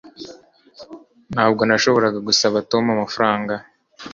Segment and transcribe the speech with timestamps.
[1.33, 3.53] Ntabwo nashoboraga gusaba Tom amafaranga